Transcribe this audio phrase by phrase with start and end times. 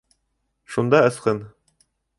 [0.77, 1.47] Шунда ысҡын.